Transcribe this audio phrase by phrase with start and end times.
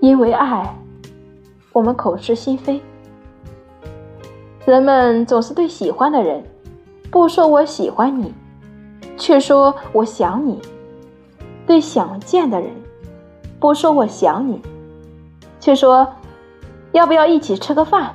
[0.00, 0.74] 因为爱
[1.72, 2.80] 我们口是心非。
[4.66, 6.42] 人们总是对喜欢的人
[7.10, 8.34] 不说我喜欢你
[9.16, 10.60] 却说我想你
[11.64, 12.70] 对想见的人
[13.60, 14.60] 不说我想你
[15.60, 16.06] 却说
[16.90, 18.12] 要不要一起吃个饭